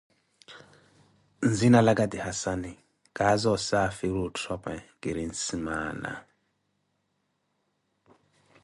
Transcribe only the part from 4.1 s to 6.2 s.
otthome kiri nsimaana.